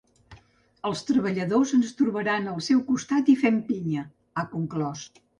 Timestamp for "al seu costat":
2.53-3.29